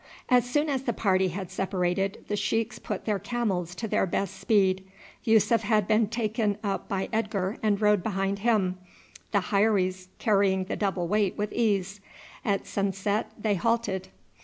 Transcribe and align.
As 0.29 0.49
soon 0.49 0.67
as 0.67 0.81
the 0.81 0.93
party 0.93 1.27
had 1.27 1.51
separated 1.51 2.25
the 2.27 2.35
sheiks 2.35 2.79
put 2.79 3.05
their 3.05 3.19
camels 3.19 3.75
to 3.75 3.87
their 3.87 4.07
best 4.07 4.35
speed. 4.39 4.83
Yussuf 5.23 5.61
had 5.61 5.87
been 5.87 6.07
taken 6.07 6.57
up 6.63 6.89
by 6.89 7.07
Edgar 7.13 7.57
and 7.61 7.79
rode 7.79 8.01
behind 8.01 8.39
him, 8.39 8.79
the 9.31 9.51
heiries 9.53 10.07
carrying 10.17 10.63
the 10.63 10.75
double 10.75 11.07
weight 11.07 11.37
with 11.37 11.53
ease. 11.53 12.01
At 12.43 12.65
sunset 12.65 13.29
they 13.37 13.53
halted. 13.53 14.07